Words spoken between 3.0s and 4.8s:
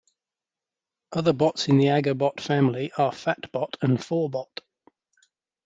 Phatbot and Forbot.